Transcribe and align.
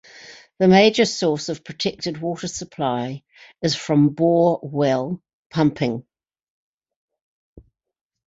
The 0.57 0.67
major 0.67 1.05
source 1.05 1.47
of 1.47 1.63
protected 1.63 2.17
water 2.17 2.47
supply 2.47 3.21
is 3.61 3.75
from 3.75 4.09
bore 4.15 4.59
well 4.63 5.21
pumping. 5.51 6.07